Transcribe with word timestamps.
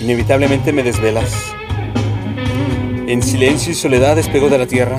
Inevitablemente 0.00 0.72
me 0.72 0.82
desvelas. 0.82 1.54
En 3.06 3.22
silencio 3.22 3.72
y 3.72 3.74
soledad 3.74 4.16
despego 4.16 4.48
de 4.48 4.56
la 4.56 4.66
tierra. 4.66 4.96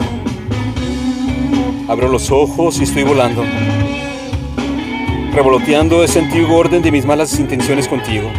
Abro 1.88 2.08
los 2.08 2.30
ojos 2.30 2.80
y 2.80 2.84
estoy 2.84 3.04
volando. 3.04 3.44
Revoloteando 5.34 6.04
ese 6.04 6.20
antiguo 6.20 6.56
orden 6.56 6.84
de 6.84 6.92
mis 6.92 7.06
malas 7.06 7.40
intenciones 7.40 7.88
contigo. 7.88 8.30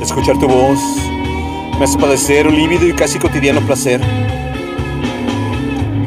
Escuchar 0.00 0.38
tu 0.38 0.46
voz 0.46 0.78
me 1.78 1.84
hace 1.84 1.98
padecer 1.98 2.46
un 2.46 2.54
lívido 2.54 2.86
y 2.86 2.92
casi 2.92 3.18
cotidiano 3.18 3.60
placer. 3.62 4.00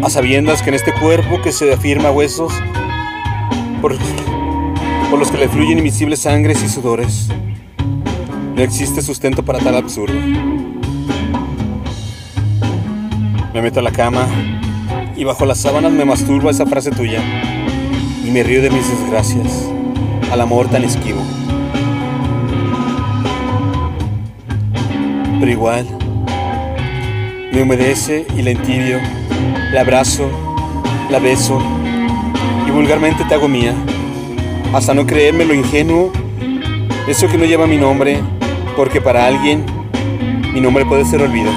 A 0.02 0.10
sabiendas 0.10 0.62
que 0.62 0.70
en 0.70 0.76
este 0.76 0.94
cuerpo 0.94 1.42
que 1.42 1.52
se 1.52 1.74
afirma 1.74 2.12
huesos, 2.12 2.54
por, 3.82 3.98
por 5.10 5.20
los 5.20 5.32
que 5.32 5.38
le 5.38 5.50
fluyen 5.50 5.78
invisibles 5.78 6.20
sangres 6.20 6.64
y 6.64 6.70
sudores, 6.70 7.30
no 8.56 8.62
existe 8.62 9.02
sustento 9.02 9.44
para 9.44 9.60
tal 9.60 9.76
absurdo. 9.76 10.20
Me 13.54 13.62
meto 13.62 13.80
a 13.80 13.84
la 13.84 13.92
cama 13.92 14.28
y 15.16 15.24
bajo 15.24 15.46
las 15.46 15.60
sábanas 15.60 15.92
me 15.92 16.06
masturbo 16.06 16.50
esa 16.50 16.66
frase 16.66 16.92
tuya 16.92 17.22
y 18.26 18.32
me 18.32 18.44
río 18.44 18.62
de 18.62 18.70
mis 18.70 18.88
desgracias, 18.90 19.70
al 20.32 20.42
amor 20.42 20.68
tan 20.68 20.84
esquivo. 20.84 21.22
Pero 25.40 25.52
igual, 25.52 25.86
me 27.52 27.62
humedece 27.62 28.26
y 28.38 28.42
la 28.42 28.52
entibio, 28.52 29.00
la 29.72 29.82
abrazo, 29.82 30.30
la 31.10 31.20
beso 31.20 31.62
y 32.68 32.72
vulgarmente 32.72 33.24
te 33.26 33.34
hago 33.34 33.48
mía, 33.48 33.74
hasta 34.74 34.94
no 34.94 35.06
creerme 35.06 35.46
lo 35.46 35.54
ingenuo, 35.54 36.12
eso 37.08 37.28
que 37.28 37.38
no 37.38 37.46
lleva 37.46 37.68
mi 37.68 37.78
nombre, 37.78 38.20
porque 38.76 39.02
para 39.02 39.26
alguien 39.26 39.66
mi 40.54 40.62
nombre 40.62 40.86
puede 40.86 41.06
ser 41.06 41.22
olvido. 41.22 41.52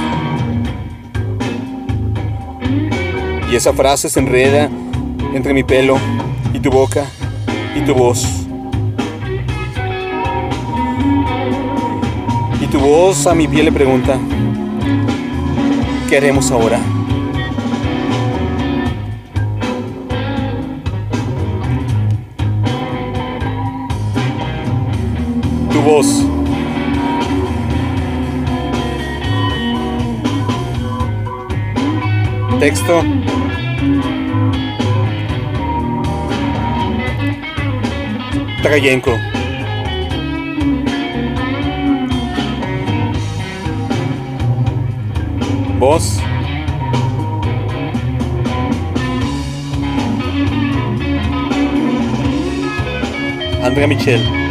Y 3.51 3.57
esa 3.57 3.73
frase 3.73 4.09
se 4.09 4.21
enreda 4.21 4.69
entre 5.35 5.55
mi 5.55 5.63
pelo 5.63 5.99
y 6.53 6.61
tu 6.61 6.71
boca 6.71 7.07
y 7.77 7.81
tu 7.81 7.95
voz. 7.95 8.27
Y 12.61 12.67
tu 12.67 12.79
voz 12.79 13.27
a 13.27 13.35
mi 13.35 13.49
piel 13.49 13.67
le 13.67 13.73
pregunta, 13.73 14.19
¿qué 16.09 16.17
haremos 16.19 16.51
ahora? 16.51 16.79
Texto. 32.59 33.05
Tagayenko. 38.63 39.13
Voz. 45.79 46.19
Andrea 53.63 53.87
Michel. 53.87 54.48